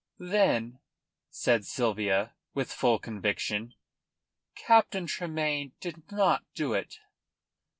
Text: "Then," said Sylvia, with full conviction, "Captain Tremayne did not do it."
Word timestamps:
"Then," 0.17 0.79
said 1.29 1.63
Sylvia, 1.63 2.33
with 2.55 2.73
full 2.73 2.97
conviction, 2.97 3.75
"Captain 4.55 5.05
Tremayne 5.05 5.73
did 5.79 6.11
not 6.11 6.43
do 6.55 6.73
it." 6.73 6.97